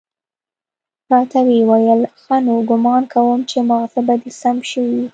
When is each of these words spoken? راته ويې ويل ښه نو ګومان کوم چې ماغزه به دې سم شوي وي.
راته 1.11 1.39
ويې 1.47 1.61
ويل 1.69 2.01
ښه 2.21 2.35
نو 2.45 2.53
ګومان 2.69 3.03
کوم 3.13 3.39
چې 3.49 3.57
ماغزه 3.69 4.01
به 4.07 4.15
دې 4.21 4.31
سم 4.41 4.57
شوي 4.69 4.91
وي. 4.99 5.07